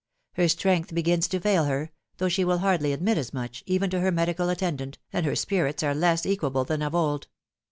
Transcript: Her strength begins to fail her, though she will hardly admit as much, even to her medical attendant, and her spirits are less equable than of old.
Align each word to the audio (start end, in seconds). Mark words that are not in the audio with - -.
Her 0.33 0.49
strength 0.49 0.95
begins 0.95 1.27
to 1.27 1.39
fail 1.39 1.65
her, 1.65 1.91
though 2.17 2.27
she 2.27 2.43
will 2.43 2.57
hardly 2.57 2.91
admit 2.91 3.19
as 3.19 3.35
much, 3.35 3.61
even 3.67 3.91
to 3.91 3.99
her 3.99 4.11
medical 4.11 4.49
attendant, 4.49 4.97
and 5.13 5.27
her 5.27 5.35
spirits 5.35 5.83
are 5.83 5.93
less 5.93 6.25
equable 6.25 6.63
than 6.65 6.81
of 6.81 6.95
old. 6.95 7.27